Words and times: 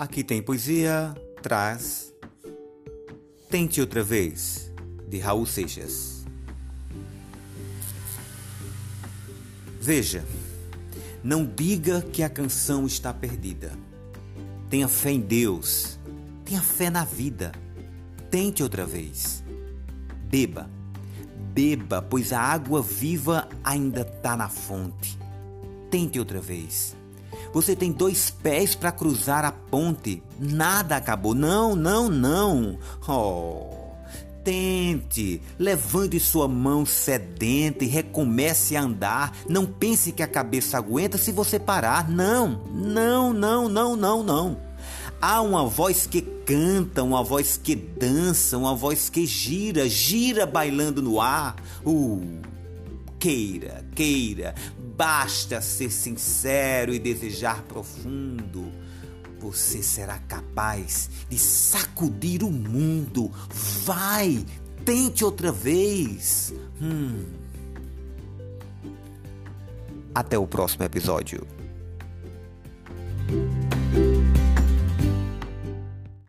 Aqui 0.00 0.24
tem 0.24 0.40
poesia, 0.40 1.14
traz. 1.42 2.10
Tente 3.50 3.82
outra 3.82 4.02
vez, 4.02 4.72
de 5.06 5.18
Raul 5.18 5.44
Seixas. 5.44 6.24
Veja, 9.78 10.24
não 11.22 11.44
diga 11.44 12.00
que 12.00 12.22
a 12.22 12.30
canção 12.30 12.86
está 12.86 13.12
perdida. 13.12 13.72
Tenha 14.70 14.88
fé 14.88 15.10
em 15.10 15.20
Deus, 15.20 15.98
tenha 16.46 16.62
fé 16.62 16.88
na 16.88 17.04
vida. 17.04 17.52
Tente 18.30 18.62
outra 18.62 18.86
vez. 18.86 19.44
Beba, 20.30 20.70
beba, 21.52 22.00
pois 22.00 22.32
a 22.32 22.40
água 22.40 22.80
viva 22.80 23.46
ainda 23.62 24.00
está 24.00 24.34
na 24.34 24.48
fonte. 24.48 25.18
Tente 25.90 26.18
outra 26.18 26.40
vez. 26.40 26.96
Você 27.52 27.74
tem 27.74 27.90
dois 27.90 28.30
pés 28.30 28.74
para 28.74 28.92
cruzar 28.92 29.44
a 29.44 29.52
ponte. 29.52 30.22
Nada 30.38 30.96
acabou. 30.96 31.34
Não, 31.34 31.74
não, 31.74 32.08
não. 32.08 32.78
Oh. 33.08 33.80
Tente, 34.42 35.42
levante 35.58 36.18
sua 36.18 36.48
mão 36.48 36.86
sedenta 36.86 37.84
e 37.84 37.88
recomece 37.88 38.74
a 38.74 38.82
andar. 38.82 39.36
Não 39.48 39.66
pense 39.66 40.12
que 40.12 40.22
a 40.22 40.28
cabeça 40.28 40.78
aguenta 40.78 41.18
se 41.18 41.30
você 41.30 41.58
parar. 41.58 42.08
Não, 42.08 42.62
não, 42.72 43.34
não, 43.34 43.68
não, 43.68 43.96
não, 43.96 44.22
não. 44.22 44.56
Há 45.20 45.42
uma 45.42 45.66
voz 45.66 46.06
que 46.06 46.22
canta, 46.22 47.02
uma 47.02 47.22
voz 47.22 47.60
que 47.62 47.76
dança, 47.76 48.56
uma 48.56 48.74
voz 48.74 49.10
que 49.10 49.26
gira, 49.26 49.86
gira 49.86 50.46
bailando 50.46 51.02
no 51.02 51.20
ar. 51.20 51.56
Uh, 51.84 52.40
queira, 53.18 53.84
queira, 53.94 54.54
basta 55.00 55.62
ser 55.62 55.90
sincero 55.90 56.92
e 56.92 56.98
desejar 56.98 57.62
profundo. 57.62 58.70
Você 59.38 59.82
será 59.82 60.18
capaz 60.18 61.08
de 61.26 61.38
sacudir 61.38 62.44
o 62.44 62.50
mundo. 62.50 63.32
Vai, 63.82 64.44
tente 64.84 65.24
outra 65.24 65.50
vez. 65.50 66.52
Hum. 66.78 67.24
Até 70.14 70.38
o 70.38 70.46
próximo 70.46 70.84
episódio. 70.84 71.46